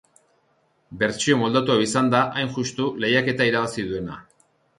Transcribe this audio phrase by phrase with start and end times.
[1.03, 4.19] Bertsio moldatu hau izan da, hain justu, lehiaketa irabazi duena.